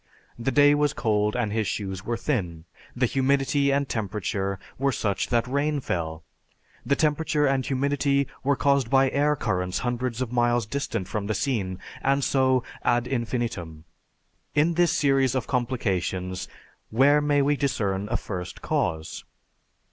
The 0.39 0.49
day 0.51 0.73
was 0.73 0.93
cold 0.93 1.35
and 1.35 1.53
his 1.53 1.67
shoes 1.67 2.03
were 2.03 2.17
thin. 2.17 2.65
The 2.95 3.05
humidity 3.05 3.71
and 3.71 3.87
temperature 3.87 4.57
were 4.79 4.91
such 4.91 5.27
that 5.27 5.45
rain 5.47 5.79
fell. 5.79 6.23
The 6.83 6.95
temperature 6.95 7.45
and 7.45 7.63
humidity 7.63 8.25
were 8.43 8.55
caused 8.55 8.89
by 8.89 9.11
air 9.11 9.35
currents 9.35 9.77
hundreds 9.85 10.19
of 10.19 10.31
miles 10.31 10.65
distant 10.65 11.07
from 11.07 11.27
the 11.27 11.35
scene, 11.35 11.77
and 12.01 12.23
so 12.23 12.63
ad 12.81 13.05
infinitum. 13.05 13.83
In 14.55 14.73
this 14.73 14.91
series 14.91 15.35
of 15.35 15.45
complications 15.45 16.47
where 16.89 17.21
may 17.21 17.43
we 17.43 17.55
discern 17.55 18.07
a 18.09 18.17
first 18.17 18.63
cause? 18.63 19.23